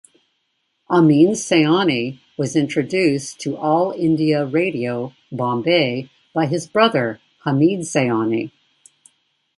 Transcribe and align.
Ameen 0.89 1.33
Sayani 1.35 2.17
was 2.35 2.55
introduced 2.55 3.39
to 3.41 3.55
All 3.55 3.91
India 3.91 4.47
Radio, 4.47 5.13
Bombay, 5.31 6.09
by 6.33 6.47
his 6.47 6.65
brother 6.67 7.19
Hamid 7.43 7.81
Sayani. 7.81 8.49